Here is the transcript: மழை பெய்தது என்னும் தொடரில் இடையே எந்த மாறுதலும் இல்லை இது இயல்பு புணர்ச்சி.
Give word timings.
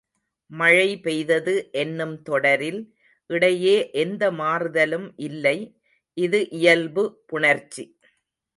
மழை 0.51 0.87
பெய்தது 0.99 1.53
என்னும் 1.71 2.15
தொடரில் 2.21 2.81
இடையே 3.29 3.75
எந்த 4.03 4.31
மாறுதலும் 4.31 5.07
இல்லை 5.27 5.57
இது 6.17 6.49
இயல்பு 6.49 7.03
புணர்ச்சி. 7.27 7.85